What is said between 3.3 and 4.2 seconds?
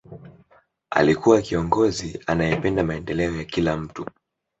ya kila mtu